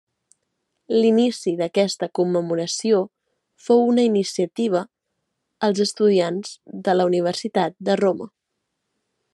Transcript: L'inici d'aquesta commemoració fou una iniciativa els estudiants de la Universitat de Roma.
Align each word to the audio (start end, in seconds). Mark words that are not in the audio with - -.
L'inici 0.93 1.51
d'aquesta 1.59 2.07
commemoració 2.19 3.01
fou 3.67 3.83
una 3.91 4.07
iniciativa 4.09 4.83
els 5.69 5.85
estudiants 5.89 6.57
de 6.89 6.99
la 7.01 7.09
Universitat 7.13 7.77
de 7.91 8.01
Roma. 8.05 8.31